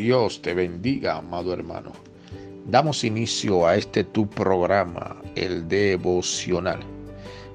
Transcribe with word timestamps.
Dios 0.00 0.40
te 0.40 0.54
bendiga, 0.54 1.18
amado 1.18 1.52
hermano. 1.52 1.92
Damos 2.64 3.04
inicio 3.04 3.66
a 3.66 3.76
este 3.76 4.02
tu 4.02 4.26
programa, 4.26 5.14
el 5.34 5.68
devocional, 5.68 6.80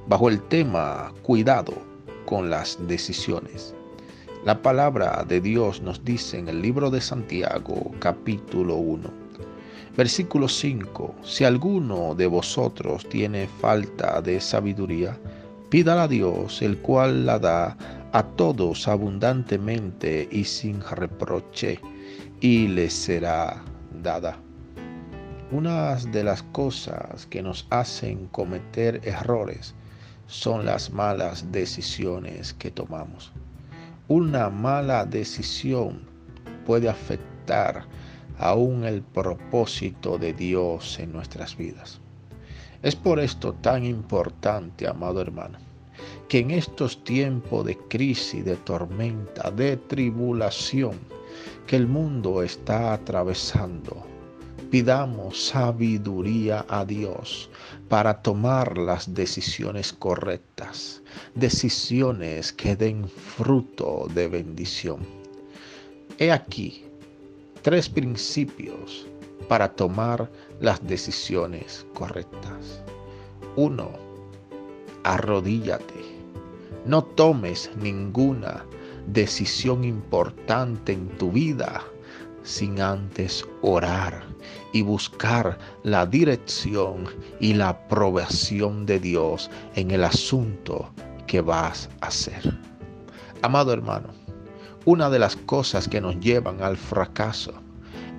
bajo 0.07 0.29
el 0.29 0.39
tema 0.43 1.11
Cuidado 1.23 1.73
con 2.27 2.51
las 2.51 2.77
decisiones. 2.87 3.73
La 4.45 4.61
palabra 4.61 5.25
de 5.27 5.41
Dios 5.41 5.81
nos 5.81 6.05
dice 6.05 6.37
en 6.37 6.47
el 6.47 6.61
libro 6.61 6.91
de 6.91 7.01
Santiago, 7.01 7.91
capítulo 7.97 8.75
1, 8.75 9.09
versículo 9.97 10.47
5, 10.47 11.15
si 11.23 11.45
alguno 11.45 12.13
de 12.13 12.27
vosotros 12.27 13.09
tiene 13.09 13.47
falta 13.59 14.21
de 14.21 14.39
sabiduría, 14.39 15.17
pídala 15.71 16.03
a 16.03 16.07
Dios, 16.07 16.61
el 16.61 16.77
cual 16.77 17.25
la 17.25 17.39
da 17.39 17.75
a 18.11 18.21
todos 18.21 18.87
abundantemente 18.87 20.29
y 20.31 20.43
sin 20.43 20.79
reproche, 20.81 21.79
y 22.41 22.67
les 22.67 22.93
será 22.93 23.63
dada. 24.03 24.37
Una 25.51 25.95
de 25.95 26.23
las 26.23 26.43
cosas 26.43 27.25
que 27.27 27.41
nos 27.41 27.67
hacen 27.69 28.27
cometer 28.27 28.99
errores 29.03 29.75
son 30.27 30.65
las 30.65 30.91
malas 30.91 31.51
decisiones 31.51 32.53
que 32.53 32.71
tomamos. 32.71 33.31
Una 34.07 34.49
mala 34.49 35.05
decisión 35.05 36.01
puede 36.65 36.89
afectar 36.89 37.85
aún 38.37 38.83
el 38.83 39.01
propósito 39.01 40.17
de 40.17 40.33
Dios 40.33 40.99
en 40.99 41.11
nuestras 41.11 41.55
vidas. 41.55 42.01
Es 42.81 42.95
por 42.95 43.19
esto 43.19 43.53
tan 43.53 43.85
importante, 43.85 44.87
amado 44.87 45.21
hermano, 45.21 45.57
que 46.27 46.39
en 46.39 46.51
estos 46.51 47.03
tiempos 47.03 47.65
de 47.65 47.77
crisis, 47.87 48.43
de 48.43 48.55
tormenta, 48.57 49.51
de 49.51 49.77
tribulación 49.77 50.99
que 51.67 51.75
el 51.75 51.87
mundo 51.87 52.43
está 52.43 52.93
atravesando, 52.93 54.05
pidamos 54.69 55.47
sabiduría 55.47 56.65
a 56.69 56.85
Dios 56.85 57.49
para 57.89 58.21
tomar 58.21 58.77
las 58.77 59.13
decisiones 59.13 59.93
correctas, 59.93 61.01
decisiones 61.33 62.51
que 62.51 62.75
den 62.75 63.07
fruto 63.07 64.07
de 64.13 64.27
bendición. 64.27 64.99
He 66.17 66.31
aquí 66.31 66.83
tres 67.61 67.89
principios 67.89 69.07
para 69.47 69.69
tomar 69.69 70.29
las 70.59 70.85
decisiones 70.85 71.85
correctas. 71.93 72.81
Uno, 73.55 73.91
arrodíllate 75.03 76.15
no 76.85 77.03
tomes 77.03 77.71
ninguna 77.81 78.63
decisión 79.07 79.83
importante 79.83 80.93
en 80.93 81.09
tu 81.17 81.31
vida 81.31 81.81
sin 82.43 82.79
antes 82.79 83.45
orar 83.61 84.23
y 84.71 84.81
buscar 84.83 85.57
la 85.83 86.05
dirección 86.05 87.05
y 87.39 87.53
la 87.53 87.69
aprobación 87.69 88.85
de 88.85 88.99
Dios 88.99 89.49
en 89.75 89.91
el 89.91 90.03
asunto 90.03 90.91
que 91.27 91.41
vas 91.41 91.89
a 92.01 92.07
hacer. 92.07 92.57
Amado 93.41 93.73
hermano, 93.73 94.09
una 94.85 95.09
de 95.09 95.17
las 95.17 95.35
cosas 95.35 95.87
que 95.87 95.99
nos 95.99 96.19
llevan 96.19 96.61
al 96.61 96.77
fracaso 96.77 97.53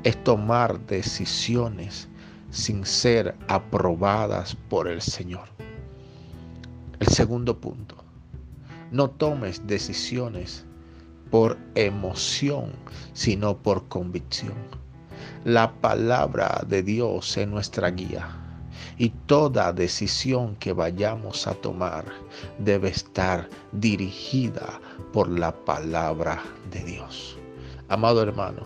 es 0.03 0.23
tomar 0.25 0.81
decisiones 0.87 2.09
sin 2.51 2.85
ser 2.85 3.37
aprobadas 3.49 4.57
por 4.69 4.89
el 4.89 5.01
Señor. 5.01 5.49
El 6.99 7.09
segundo 7.09 7.61
punto, 7.61 7.97
no 8.91 9.11
tomes 9.11 9.67
decisiones 9.67 10.65
por 11.31 11.59
emoción, 11.75 12.73
sino 13.13 13.57
por 13.59 13.89
convicción. 13.89 14.57
La 15.45 15.73
palabra 15.81 16.65
de 16.67 16.83
Dios 16.83 17.37
es 17.37 17.47
nuestra 17.47 17.91
guía 17.91 18.29
y 18.99 19.11
toda 19.27 19.73
decisión 19.73 20.57
que 20.57 20.73
vayamos 20.73 21.47
a 21.47 21.55
tomar 21.55 22.05
debe 22.59 22.89
estar 22.89 23.49
dirigida 23.73 24.81
por 25.13 25.29
la 25.29 25.53
palabra 25.53 26.43
de 26.71 26.83
Dios. 26.83 27.37
Amado 27.89 28.23
hermano, 28.23 28.63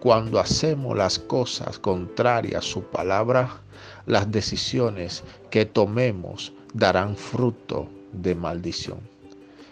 cuando 0.00 0.38
hacemos 0.38 0.96
las 0.96 1.18
cosas 1.18 1.78
contrarias 1.78 2.64
a 2.64 2.68
su 2.68 2.82
palabra, 2.82 3.60
las 4.06 4.30
decisiones 4.30 5.24
que 5.50 5.66
tomemos 5.66 6.52
darán 6.72 7.16
fruto 7.16 7.88
de 8.12 8.34
maldición. 8.34 9.00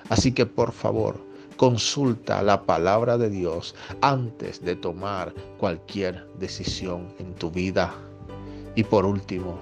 Así 0.08 0.32
que 0.32 0.44
por 0.44 0.72
favor, 0.72 1.20
consulta 1.56 2.42
la 2.42 2.62
palabra 2.62 3.16
de 3.18 3.30
Dios 3.30 3.74
antes 4.00 4.62
de 4.62 4.76
tomar 4.76 5.32
cualquier 5.58 6.26
decisión 6.38 7.14
en 7.18 7.34
tu 7.34 7.50
vida. 7.50 7.94
Y 8.74 8.84
por 8.84 9.06
último, 9.06 9.58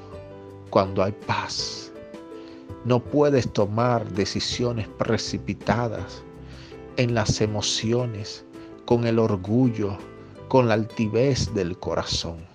cuando 0.71 1.03
hay 1.03 1.13
paz, 1.27 1.93
no 2.85 2.99
puedes 2.99 3.53
tomar 3.53 4.09
decisiones 4.13 4.89
precipitadas 4.89 6.23
en 6.97 7.15
las 7.15 7.41
emociones, 7.41 8.45
con 8.85 9.07
el 9.07 9.19
orgullo, 9.19 9.97
con 10.49 10.69
la 10.69 10.75
altivez 10.75 11.53
del 11.55 11.79
corazón. 11.79 12.52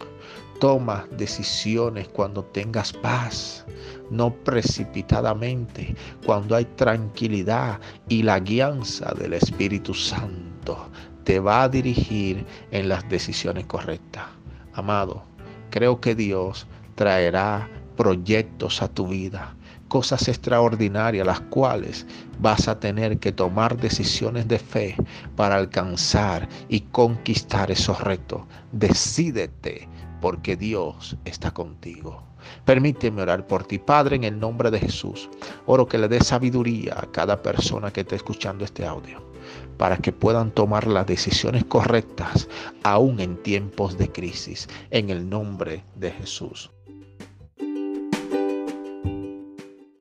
Toma 0.59 1.05
decisiones 1.17 2.07
cuando 2.07 2.43
tengas 2.45 2.91
paz, 2.91 3.65
no 4.09 4.33
precipitadamente, 4.33 5.95
cuando 6.25 6.55
hay 6.55 6.65
tranquilidad 6.65 7.79
y 8.09 8.23
la 8.23 8.39
guianza 8.39 9.13
del 9.13 9.33
Espíritu 9.33 9.93
Santo 9.93 10.89
te 11.23 11.39
va 11.39 11.63
a 11.63 11.69
dirigir 11.69 12.43
en 12.71 12.89
las 12.89 13.07
decisiones 13.07 13.67
correctas. 13.67 14.25
Amado, 14.73 15.23
creo 15.69 16.01
que 16.01 16.15
Dios 16.15 16.65
traerá 16.95 17.69
proyectos 17.95 18.81
a 18.81 18.87
tu 18.87 19.07
vida, 19.07 19.55
cosas 19.89 20.27
extraordinarias, 20.27 21.27
las 21.27 21.41
cuales 21.41 22.07
vas 22.39 22.67
a 22.67 22.79
tener 22.79 23.19
que 23.19 23.31
tomar 23.31 23.77
decisiones 23.77 24.47
de 24.47 24.57
fe 24.57 24.95
para 25.35 25.55
alcanzar 25.55 26.47
y 26.69 26.81
conquistar 26.81 27.71
esos 27.71 27.99
retos. 28.01 28.41
Decídete 28.71 29.87
porque 30.21 30.55
Dios 30.55 31.17
está 31.25 31.51
contigo. 31.51 32.23
Permíteme 32.65 33.21
orar 33.21 33.47
por 33.47 33.65
ti, 33.65 33.77
Padre, 33.79 34.15
en 34.15 34.23
el 34.23 34.39
nombre 34.39 34.71
de 34.71 34.79
Jesús. 34.79 35.29
Oro 35.65 35.87
que 35.87 35.97
le 35.97 36.07
dé 36.07 36.21
sabiduría 36.21 36.95
a 36.97 37.11
cada 37.11 37.41
persona 37.41 37.91
que 37.91 38.01
esté 38.01 38.15
escuchando 38.15 38.63
este 38.63 38.85
audio, 38.85 39.21
para 39.77 39.97
que 39.97 40.11
puedan 40.11 40.51
tomar 40.51 40.87
las 40.87 41.05
decisiones 41.05 41.65
correctas, 41.65 42.47
aún 42.83 43.19
en 43.19 43.41
tiempos 43.43 43.97
de 43.97 44.11
crisis, 44.11 44.67
en 44.91 45.09
el 45.09 45.29
nombre 45.29 45.83
de 45.95 46.11
Jesús. 46.11 46.71